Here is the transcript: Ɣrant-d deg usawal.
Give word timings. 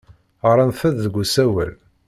Ɣrant-d 0.49 0.97
deg 1.03 1.15
usawal. 1.23 1.73